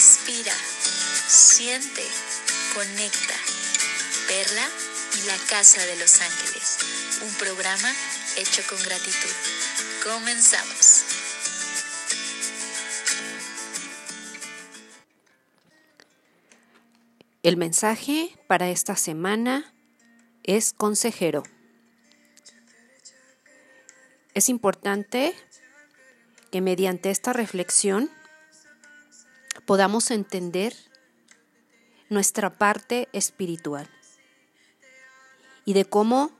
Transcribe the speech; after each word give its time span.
Respira, 0.00 0.54
siente, 1.28 2.02
conecta. 2.74 3.34
Perla 4.26 4.66
y 5.18 5.26
la 5.26 5.36
Casa 5.46 5.84
de 5.84 5.98
los 5.98 6.22
Ángeles. 6.22 6.78
Un 7.20 7.34
programa 7.34 7.92
hecho 8.38 8.62
con 8.66 8.82
gratitud. 8.82 9.30
Comenzamos. 10.02 11.04
El 17.42 17.58
mensaje 17.58 18.38
para 18.46 18.70
esta 18.70 18.96
semana 18.96 19.70
es 20.44 20.72
consejero. 20.72 21.42
Es 24.32 24.48
importante 24.48 25.34
que 26.50 26.62
mediante 26.62 27.10
esta 27.10 27.34
reflexión 27.34 28.10
podamos 29.66 30.10
entender 30.10 30.74
nuestra 32.08 32.50
parte 32.50 33.08
espiritual 33.12 33.88
y 35.64 35.72
de 35.72 35.84
cómo 35.84 36.32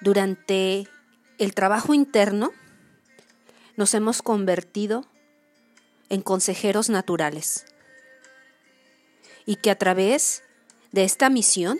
durante 0.00 0.88
el 1.38 1.54
trabajo 1.54 1.94
interno 1.94 2.52
nos 3.76 3.94
hemos 3.94 4.22
convertido 4.22 5.06
en 6.08 6.22
consejeros 6.22 6.90
naturales 6.90 7.66
y 9.46 9.56
que 9.56 9.70
a 9.70 9.78
través 9.78 10.42
de 10.92 11.04
esta 11.04 11.28
misión 11.28 11.78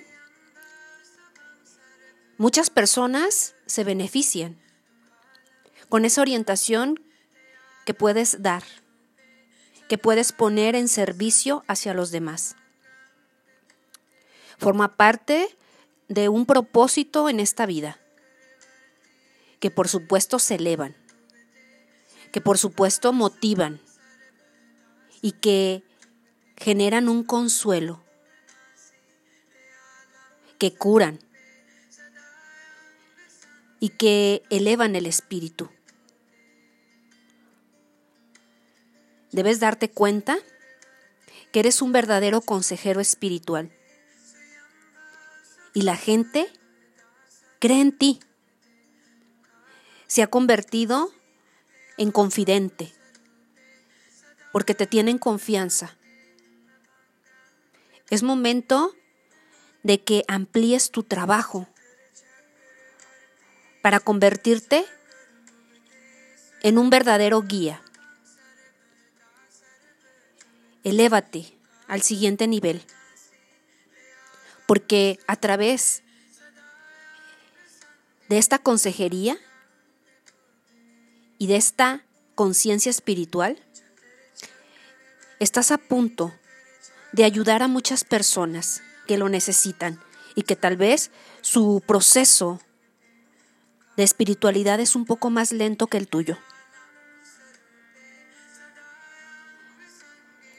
muchas 2.37 2.69
personas 2.69 3.55
se 3.67 3.85
benefician 3.85 4.59
con 5.89 6.05
esa 6.05 6.21
orientación 6.21 7.01
que 7.85 7.95
puedes 7.95 8.43
dar, 8.43 8.65
que 9.89 9.99
puedes 9.99 10.33
poner 10.33 10.75
en 10.75 10.89
servicio 10.89 11.65
hacia 11.67 11.95
los 11.95 12.11
demás. 12.11 12.57
Forma 14.59 14.97
parte 14.97 15.49
de 16.09 16.29
un 16.29 16.47
propósito 16.47 17.29
en 17.29 17.41
esta 17.41 17.67
vida, 17.67 17.99
que 19.61 19.71
por 19.71 19.89
supuesto 19.89 20.39
se 20.39 20.57
elevan, 20.57 20.97
que 22.33 22.41
por 22.41 22.59
supuesto 22.59 23.13
motivan 23.13 23.81
y 25.21 25.33
que 25.33 25.83
generan 26.57 27.09
un 27.09 27.25
consuelo, 27.25 28.03
que 30.59 30.75
curan 30.75 31.19
y 33.81 33.91
que 33.91 34.43
elevan 34.51 34.97
el 34.97 35.07
espíritu. 35.07 35.71
Debes 39.35 39.59
darte 39.59 39.91
cuenta 39.91 40.39
que 41.51 41.59
eres 41.59 41.83
un 41.83 41.91
verdadero 41.91 42.41
consejero 42.41 43.01
espiritual. 43.01 43.69
Y 45.73 45.83
la 45.83 45.97
gente 45.97 46.47
cree 47.59 47.81
en 47.81 47.99
ti. 47.99 48.21
Se 50.07 50.23
ha 50.23 50.29
convertido 50.29 51.11
en 51.97 52.13
confidente, 52.13 52.95
porque 54.53 54.73
te 54.73 54.87
tienen 54.87 55.19
confianza. 55.19 55.97
Es 58.11 58.23
momento 58.23 58.95
de 59.83 60.01
que 60.01 60.23
amplíes 60.29 60.93
tu 60.93 61.03
trabajo 61.03 61.67
para 63.83 63.99
convertirte 63.99 64.85
en 66.63 66.79
un 66.79 66.89
verdadero 66.89 67.43
guía. 67.43 67.84
Elévate 70.85 71.59
al 71.89 72.03
siguiente 72.03 72.47
nivel, 72.47 72.83
porque 74.67 75.19
a 75.27 75.37
través 75.37 76.03
de 78.29 78.39
esta 78.39 78.59
consejería 78.59 79.37
y 81.39 81.47
de 81.47 81.57
esta 81.57 82.05
conciencia 82.35 82.91
espiritual, 82.91 83.59
estás 85.41 85.71
a 85.71 85.79
punto 85.79 86.33
de 87.13 87.25
ayudar 87.25 87.63
a 87.63 87.69
muchas 87.69 88.05
personas 88.05 88.83
que 89.07 89.19
lo 89.19 89.29
necesitan 89.29 90.01
y 90.35 90.43
que 90.43 90.57
tal 90.57 90.77
vez 90.77 91.11
su 91.43 91.83
proceso 91.87 92.61
de 93.97 94.03
espiritualidad 94.03 94.81
es 94.81 94.97
un 94.97 95.05
poco 95.05 95.31
más 95.31 95.53
lento 95.53 95.87
que 95.87 95.99
el 95.99 96.09
tuyo. 96.09 96.37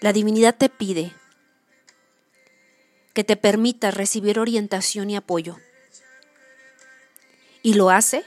La 0.02 0.14
divinidad 0.14 0.56
te 0.56 0.70
pide 0.70 1.14
que 3.14 3.24
te 3.24 3.38
permita 3.38 3.92
recibir 3.92 4.40
orientación 4.40 5.10
y 5.10 5.16
apoyo. 5.16 5.58
Y 7.64 7.74
lo 7.74 7.90
hace 7.90 8.24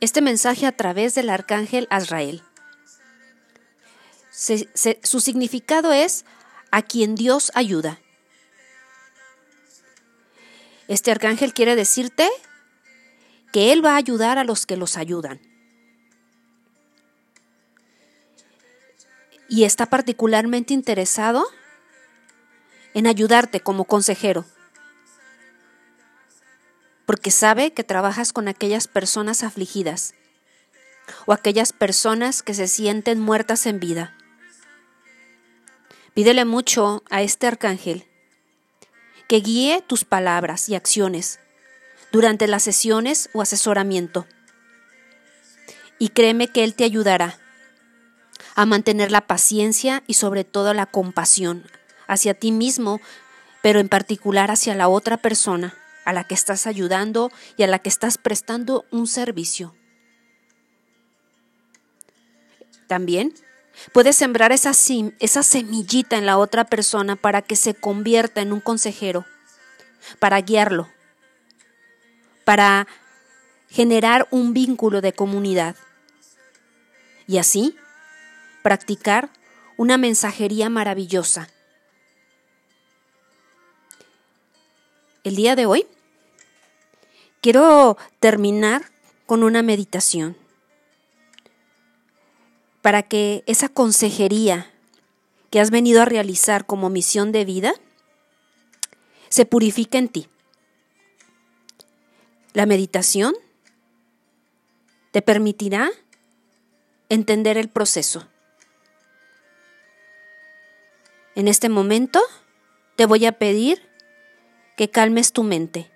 este 0.00 0.22
mensaje 0.22 0.66
a 0.66 0.72
través 0.72 1.14
del 1.14 1.28
arcángel 1.30 1.88
Azrael. 1.90 2.42
su 4.30 5.20
significado 5.20 5.92
es 5.92 6.24
a 6.70 6.82
quien 6.82 7.16
Dios 7.16 7.50
ayuda. 7.54 7.98
Este 10.86 11.10
arcángel 11.10 11.52
quiere 11.52 11.74
decirte 11.74 12.28
que 13.52 13.72
Él 13.72 13.84
va 13.84 13.94
a 13.94 13.96
ayudar 13.96 14.38
a 14.38 14.44
los 14.44 14.64
que 14.64 14.76
los 14.76 14.96
ayudan. 14.96 15.40
Y 19.48 19.64
está 19.64 19.86
particularmente 19.86 20.74
interesado 20.74 21.46
en 22.94 23.06
ayudarte 23.06 23.60
como 23.60 23.84
consejero, 23.84 24.44
porque 27.06 27.30
sabe 27.30 27.72
que 27.72 27.84
trabajas 27.84 28.32
con 28.32 28.48
aquellas 28.48 28.88
personas 28.88 29.42
afligidas 29.42 30.14
o 31.26 31.32
aquellas 31.32 31.72
personas 31.72 32.42
que 32.42 32.54
se 32.54 32.68
sienten 32.68 33.20
muertas 33.20 33.66
en 33.66 33.80
vida. 33.80 34.14
Pídele 36.14 36.44
mucho 36.44 37.02
a 37.10 37.22
este 37.22 37.46
arcángel 37.46 38.06
que 39.28 39.36
guíe 39.36 39.82
tus 39.86 40.04
palabras 40.04 40.68
y 40.68 40.74
acciones 40.74 41.38
durante 42.10 42.46
las 42.46 42.62
sesiones 42.62 43.28
o 43.34 43.42
asesoramiento. 43.42 44.26
Y 45.98 46.08
créeme 46.08 46.48
que 46.48 46.64
Él 46.64 46.74
te 46.74 46.84
ayudará 46.84 47.38
a 48.58 48.66
mantener 48.66 49.12
la 49.12 49.20
paciencia 49.20 50.02
y 50.08 50.14
sobre 50.14 50.42
todo 50.42 50.74
la 50.74 50.86
compasión 50.86 51.64
hacia 52.08 52.34
ti 52.34 52.50
mismo, 52.50 53.00
pero 53.62 53.78
en 53.78 53.88
particular 53.88 54.50
hacia 54.50 54.74
la 54.74 54.88
otra 54.88 55.18
persona 55.18 55.76
a 56.04 56.12
la 56.12 56.24
que 56.24 56.34
estás 56.34 56.66
ayudando 56.66 57.30
y 57.56 57.62
a 57.62 57.68
la 57.68 57.78
que 57.78 57.88
estás 57.88 58.18
prestando 58.18 58.84
un 58.90 59.06
servicio. 59.06 59.76
También 62.88 63.32
Puedes 63.92 64.16
sembrar 64.16 64.50
esa, 64.50 64.74
semillita 64.74 66.16
en 66.16 66.26
la 66.26 66.36
otra 66.36 66.64
persona 66.64 67.14
para 67.14 67.42
que 67.42 67.54
se 67.54 67.74
convierta 67.74 68.40
en 68.40 68.52
un 68.52 68.58
consejero, 68.58 69.24
para 70.18 70.40
guiarlo, 70.40 70.88
para 72.44 72.88
generar 73.68 74.26
un 74.32 74.52
vínculo 74.52 75.00
de 75.00 75.12
comunidad. 75.12 75.76
Y 77.28 77.38
así, 77.38 77.76
practicar 78.68 79.30
una 79.78 79.96
mensajería 79.96 80.68
maravillosa. 80.68 81.48
El 85.24 85.36
día 85.36 85.56
de 85.56 85.64
hoy 85.64 85.86
quiero 87.40 87.96
terminar 88.20 88.82
con 89.24 89.42
una 89.42 89.62
meditación 89.62 90.36
para 92.82 93.02
que 93.02 93.42
esa 93.46 93.70
consejería 93.70 94.70
que 95.48 95.60
has 95.60 95.70
venido 95.70 96.02
a 96.02 96.04
realizar 96.04 96.66
como 96.66 96.90
misión 96.90 97.32
de 97.32 97.46
vida 97.46 97.72
se 99.30 99.46
purifique 99.46 99.96
en 99.96 100.08
ti. 100.10 100.28
La 102.52 102.66
meditación 102.66 103.32
te 105.10 105.22
permitirá 105.22 105.88
entender 107.08 107.56
el 107.56 107.70
proceso. 107.70 108.28
En 111.38 111.46
este 111.46 111.68
momento 111.68 112.20
te 112.96 113.06
voy 113.06 113.24
a 113.24 113.30
pedir 113.30 113.80
que 114.76 114.90
calmes 114.90 115.32
tu 115.32 115.44
mente. 115.44 115.88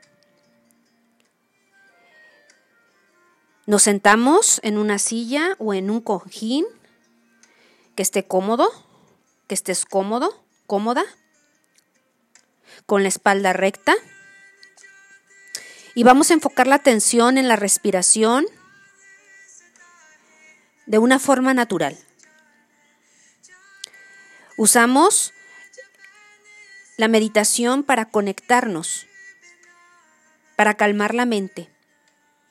Nos 3.66 3.82
sentamos 3.82 4.60
en 4.62 4.78
una 4.78 5.00
silla 5.00 5.56
o 5.58 5.74
en 5.74 5.90
un 5.90 6.00
cojín 6.00 6.64
que 7.96 8.04
esté 8.04 8.24
cómodo, 8.24 8.70
que 9.48 9.56
estés 9.56 9.84
cómodo, 9.84 10.44
cómoda, 10.68 11.02
con 12.86 13.02
la 13.02 13.08
espalda 13.08 13.52
recta. 13.52 13.96
Y 15.96 16.04
vamos 16.04 16.30
a 16.30 16.34
enfocar 16.34 16.68
la 16.68 16.76
atención 16.76 17.36
en 17.36 17.48
la 17.48 17.56
respiración 17.56 18.46
de 20.86 20.98
una 20.98 21.18
forma 21.18 21.52
natural. 21.52 21.98
Usamos 24.56 25.32
la 26.98 27.08
meditación 27.08 27.82
para 27.82 28.04
conectarnos, 28.10 29.06
para 30.56 30.74
calmar 30.74 31.14
la 31.14 31.24
mente 31.24 31.70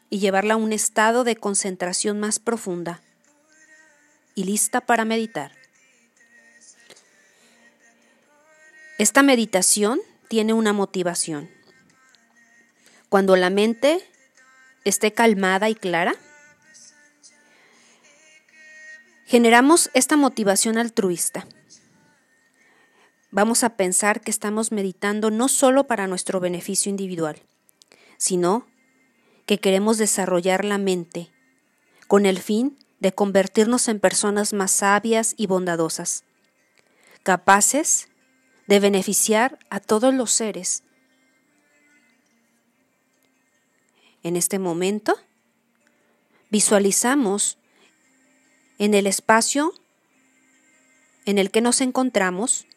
y 0.09 0.19
llevarla 0.19 0.55
a 0.55 0.57
un 0.57 0.73
estado 0.73 1.23
de 1.23 1.35
concentración 1.35 2.19
más 2.19 2.39
profunda 2.39 3.01
y 4.33 4.45
lista 4.45 4.81
para 4.81 5.05
meditar. 5.05 5.51
Esta 8.97 9.21
meditación 9.21 10.01
tiene 10.27 10.53
una 10.53 10.73
motivación. 10.73 11.49
Cuando 13.09 13.35
la 13.35 13.49
mente 13.49 14.03
esté 14.85 15.13
calmada 15.13 15.69
y 15.69 15.75
clara, 15.75 16.15
generamos 19.27 19.91
esta 19.93 20.17
motivación 20.17 20.77
altruista. 20.77 21.45
Vamos 23.31 23.63
a 23.63 23.77
pensar 23.77 24.19
que 24.19 24.29
estamos 24.29 24.73
meditando 24.73 25.31
no 25.31 25.47
solo 25.47 25.87
para 25.87 26.05
nuestro 26.07 26.41
beneficio 26.41 26.89
individual, 26.89 27.41
sino 28.17 28.67
que 29.45 29.57
queremos 29.57 29.97
desarrollar 29.97 30.65
la 30.65 30.77
mente 30.77 31.31
con 32.07 32.25
el 32.25 32.39
fin 32.39 32.77
de 32.99 33.13
convertirnos 33.13 33.87
en 33.87 34.01
personas 34.01 34.51
más 34.51 34.71
sabias 34.71 35.33
y 35.37 35.47
bondadosas, 35.47 36.25
capaces 37.23 38.09
de 38.67 38.81
beneficiar 38.81 39.57
a 39.69 39.79
todos 39.79 40.13
los 40.13 40.31
seres. 40.31 40.83
En 44.23 44.35
este 44.35 44.59
momento, 44.59 45.15
visualizamos 46.49 47.57
en 48.77 48.93
el 48.93 49.07
espacio 49.07 49.73
en 51.25 51.37
el 51.37 51.49
que 51.49 51.61
nos 51.61 51.79
encontramos 51.79 52.67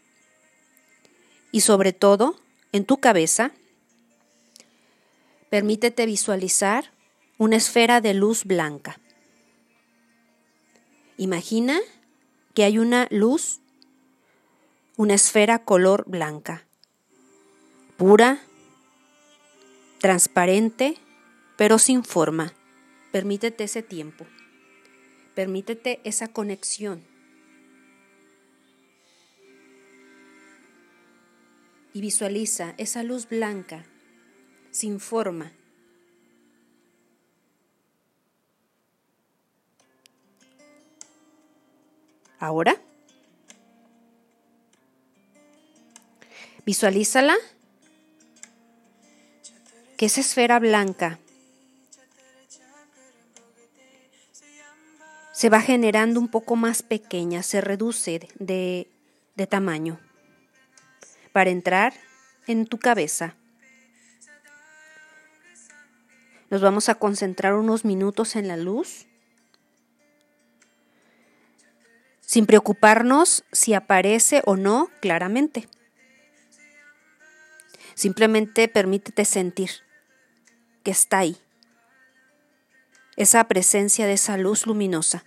y 1.54 1.60
sobre 1.60 1.92
todo 1.92 2.34
en 2.72 2.84
tu 2.84 2.96
cabeza, 2.96 3.52
permítete 5.50 6.04
visualizar 6.04 6.90
una 7.38 7.54
esfera 7.54 8.00
de 8.00 8.12
luz 8.12 8.42
blanca. 8.42 8.98
Imagina 11.16 11.78
que 12.54 12.64
hay 12.64 12.80
una 12.80 13.06
luz 13.12 13.60
una 14.96 15.14
esfera 15.14 15.60
color 15.60 16.02
blanca, 16.08 16.66
pura, 17.96 18.40
transparente, 20.00 20.98
pero 21.56 21.78
sin 21.78 22.02
forma. 22.02 22.52
Permítete 23.12 23.62
ese 23.62 23.84
tiempo, 23.84 24.26
permítete 25.36 26.00
esa 26.02 26.26
conexión. 26.26 27.13
Y 31.94 32.02
visualiza 32.02 32.75
esa 32.76 33.02
luz 33.02 33.26
blanca, 33.26 33.87
sin 34.70 35.00
forma. 35.00 35.52
Ahora 42.38 42.79
Visualízala, 46.64 47.37
que 49.99 50.06
esa 50.06 50.23
esfera 50.23 50.58
blanca 50.58 51.19
se 55.32 55.50
va 55.50 55.61
generando 55.61 56.20
un 56.20 56.29
poco 56.29 56.56
más 56.56 56.82
pequeña, 56.82 57.43
se 57.43 57.61
reduce 57.61 58.29
de, 58.38 58.88
de 59.37 59.47
tamaño 59.47 60.00
para 61.34 61.50
entrar 61.50 61.92
en 62.46 62.64
tu 62.64 62.78
cabeza. 62.78 63.34
Nos 66.48 66.62
vamos 66.62 66.88
a 66.88 66.94
concentrar 66.94 67.54
unos 67.54 67.84
minutos 67.84 68.36
en 68.36 68.46
la 68.46 68.56
luz, 68.56 69.08
sin 72.20 72.46
preocuparnos 72.46 73.42
si 73.50 73.75
aparece 73.75 74.42
o 74.46 74.54
no 74.54 74.88
claramente. 75.00 75.69
Simplemente 77.96 78.69
permítete 78.69 79.25
sentir 79.25 79.70
que 80.84 80.92
está 80.92 81.19
ahí, 81.19 81.37
esa 83.16 83.42
presencia 83.48 84.06
de 84.06 84.12
esa 84.12 84.37
luz 84.37 84.69
luminosa. 84.69 85.25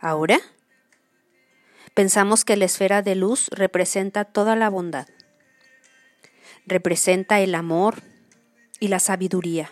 Ahora, 0.00 0.40
pensamos 1.94 2.44
que 2.44 2.56
la 2.56 2.64
esfera 2.64 3.02
de 3.02 3.14
luz 3.14 3.48
representa 3.48 4.24
toda 4.24 4.56
la 4.56 4.68
bondad, 4.68 5.08
representa 6.66 7.40
el 7.40 7.54
amor 7.54 8.02
y 8.80 8.88
la 8.88 8.98
sabiduría, 8.98 9.70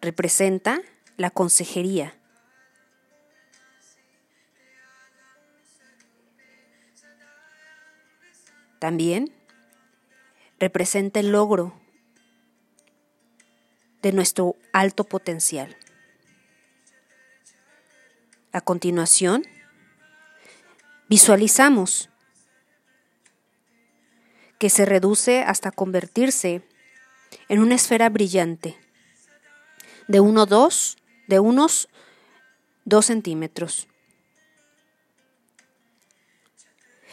representa 0.00 0.80
la 1.16 1.30
consejería, 1.30 2.14
También 8.84 9.32
representa 10.60 11.18
el 11.18 11.32
logro 11.32 11.72
de 14.02 14.12
nuestro 14.12 14.56
alto 14.74 15.04
potencial. 15.04 15.74
A 18.52 18.60
continuación, 18.60 19.46
visualizamos 21.08 22.10
que 24.58 24.70
se 24.70 24.84
reduce 24.84 25.42
hasta 25.42 25.70
convertirse 25.70 26.62
en 27.48 27.60
una 27.60 27.74
esfera 27.74 28.08
brillante 28.08 28.78
de 30.08 30.20
uno 30.20 30.46
dos, 30.46 30.96
de 31.26 31.40
unos 31.40 31.88
dos 32.84 33.06
centímetros. 33.06 33.88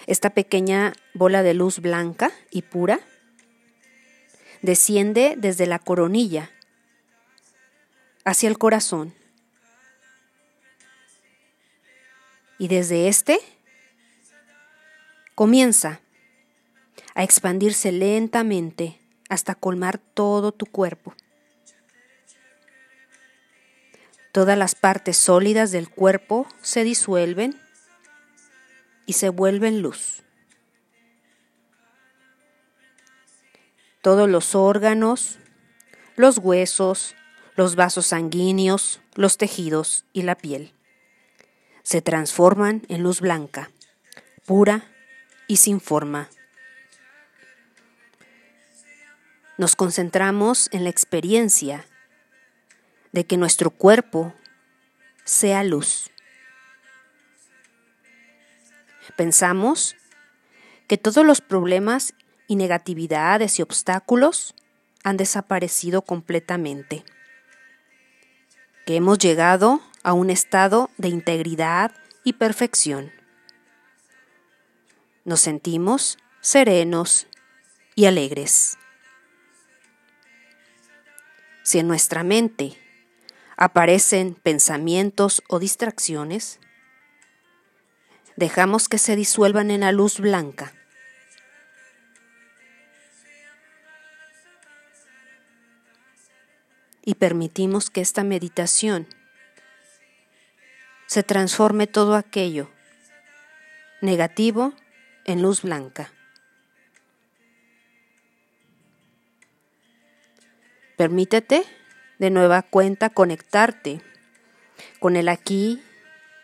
Esta 0.08 0.32
pequeña 0.32 0.94
bola 1.14 1.44
de 1.44 1.54
luz 1.54 1.80
blanca 1.80 2.32
y 2.50 2.64
pura 2.64 3.00
desciende 4.62 5.36
desde 5.38 5.68
la 5.68 5.80
coronilla 5.80 6.50
hacia 8.26 8.50
el 8.50 8.58
corazón. 8.58 9.14
Y 12.58 12.68
desde 12.68 13.08
este 13.08 13.40
comienza 15.42 16.02
a 17.16 17.24
expandirse 17.24 17.92
lentamente 17.92 19.02
hasta 19.28 19.56
colmar 19.56 19.98
todo 19.98 20.52
tu 20.52 20.68
cuerpo. 20.68 21.16
Todas 24.32 24.56
las 24.56 24.76
partes 24.76 25.18
sólidas 25.18 25.72
del 25.72 25.90
cuerpo 25.90 26.46
se 26.62 26.84
disuelven 26.84 27.60
y 29.08 29.14
se 29.14 29.30
vuelven 29.30 29.82
luz. 29.82 30.22
Todos 34.04 34.30
los 34.30 34.54
órganos, 34.54 35.40
los 36.18 36.38
huesos, 36.38 37.16
los 37.56 37.76
vasos 37.76 38.06
sanguíneos, 38.06 39.02
los 39.16 39.40
tejidos 39.40 40.06
y 40.14 40.22
la 40.22 40.36
piel 40.36 40.72
se 41.82 42.04
transforman 42.04 42.84
en 42.90 43.02
luz 43.02 43.22
blanca, 43.22 43.72
pura 44.46 44.86
y 45.52 45.58
sin 45.58 45.82
forma. 45.82 46.30
Nos 49.58 49.76
concentramos 49.76 50.70
en 50.72 50.86
la 50.86 50.90
experiencia 50.90 51.86
de 53.12 53.26
que 53.26 53.36
nuestro 53.36 53.70
cuerpo 53.70 54.34
sea 55.26 55.66
luz. 55.66 56.10
Pensamos 59.18 59.98
que 60.88 60.98
todos 60.98 61.26
los 61.26 61.42
problemas 61.42 62.14
y 62.48 62.56
negatividades 62.56 63.60
y 63.60 63.62
obstáculos 63.62 64.56
han 65.04 65.18
desaparecido 65.18 66.02
completamente, 66.04 67.04
que 68.86 68.96
hemos 68.96 69.20
llegado 69.20 69.82
a 70.02 70.14
un 70.14 70.30
estado 70.30 70.90
de 70.96 71.10
integridad 71.10 71.92
y 72.24 72.34
perfección. 72.34 73.12
Nos 75.24 75.42
sentimos 75.42 76.18
serenos 76.40 77.28
y 77.94 78.06
alegres. 78.06 78.78
Si 81.64 81.78
en 81.78 81.88
nuestra 81.88 82.24
mente 82.24 82.76
aparecen 83.56 84.34
pensamientos 84.34 85.44
o 85.48 85.60
distracciones, 85.60 86.60
dejamos 88.36 88.90
que 88.90 88.98
se 88.98 89.16
disuelvan 89.16 89.70
en 89.70 89.82
la 89.82 89.92
luz 89.92 90.20
blanca. 90.20 90.74
Y 97.04 97.16
permitimos 97.16 97.92
que 97.92 98.02
esta 98.02 98.24
meditación 98.24 99.08
se 101.06 101.22
transforme 101.22 101.86
todo 101.86 102.16
aquello 102.16 102.72
negativo 104.02 104.74
en 105.32 105.42
luz 105.42 105.62
blanca. 105.62 106.12
Permítete 110.98 111.64
de 112.20 112.30
nueva 112.30 112.62
cuenta 112.62 113.10
conectarte 113.10 114.02
con 115.00 115.16
el 115.16 115.30
aquí 115.30 115.82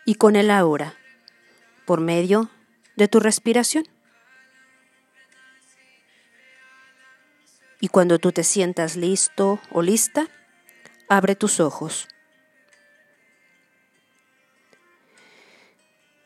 y 0.04 0.16
con 0.16 0.34
el 0.34 0.50
ahora 0.50 0.94
por 1.86 2.00
medio 2.00 2.50
de 2.96 3.08
tu 3.08 3.20
respiración. 3.20 3.84
Y 7.80 7.88
cuando 7.88 8.18
tú 8.18 8.32
te 8.32 8.42
sientas 8.42 8.96
listo 8.96 9.60
o 9.70 9.82
lista, 9.82 10.26
abre 11.08 11.36
tus 11.36 11.60
ojos. 11.60 12.08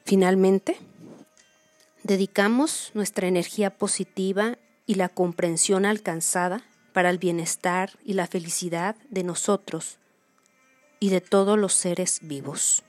Finalmente, 0.06 0.78
dedicamos 2.02 2.90
nuestra 2.94 3.28
energía 3.28 3.70
positiva 3.70 4.58
y 4.86 4.96
la 4.96 5.08
comprensión 5.08 5.86
alcanzada 5.86 6.64
para 6.92 7.10
el 7.10 7.18
bienestar 7.18 7.98
y 8.04 8.14
la 8.14 8.26
felicidad 8.26 8.96
de 9.08 9.24
nosotros 9.24 9.98
y 11.00 11.10
de 11.10 11.20
todos 11.20 11.58
los 11.58 11.72
seres 11.72 12.20
vivos. 12.22 12.82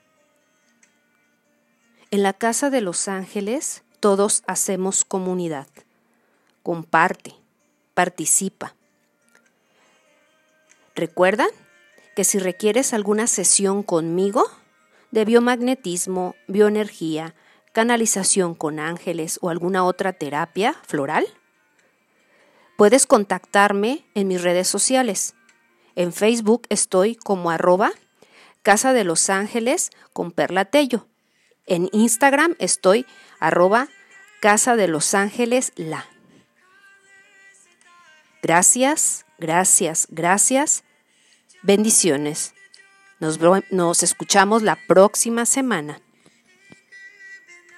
En 2.12 2.22
la 2.22 2.34
Casa 2.34 2.70
de 2.70 2.82
los 2.82 3.08
Ángeles 3.08 3.84
todos 4.00 4.44
hacemos 4.46 5.06
comunidad. 5.06 5.68
Comparte, 6.62 7.34
participa. 7.94 8.76
¿Recuerdan 10.96 11.50
que 12.16 12.24
si 12.24 12.38
requieres 12.38 12.94
alguna 12.94 13.28
sesión 13.28 13.82
conmigo 13.82 14.46
de 15.12 15.26
biomagnetismo, 15.26 16.36
bioenergía, 16.48 17.34
canalización 17.74 18.54
con 18.56 18.80
ángeles 18.80 19.40
o 19.42 19.50
alguna 19.50 19.84
otra 19.84 20.14
terapia 20.14 20.76
floral, 20.88 21.28
puedes 22.78 23.06
contactarme 23.06 24.06
en 24.14 24.28
mis 24.30 24.42
redes 24.42 24.68
sociales. 24.68 25.34
En 25.96 26.14
Facebook 26.14 26.66
estoy 26.70 27.16
como 27.16 27.52
arroba 27.52 27.92
Casa 28.62 28.94
de 28.94 29.04
los 29.04 29.30
Ángeles 29.30 29.90
con 30.14 30.32
Perla 30.32 30.66
Tello. 30.66 31.08
En 31.66 31.90
Instagram 31.92 32.56
estoy 32.60 33.06
arroba 33.40 33.90
Casa 34.40 34.76
de 34.76 34.88
los 34.88 35.14
Ángeles 35.14 35.74
La. 35.76 36.06
Gracias, 38.42 39.26
gracias, 39.40 40.08
gracias. 40.10 40.84
Bendiciones. 41.64 42.54
Nos, 43.20 43.40
nos 43.72 44.04
escuchamos 44.04 44.62
la 44.64 44.78
próxima 44.88 45.46
semana. 45.46 46.03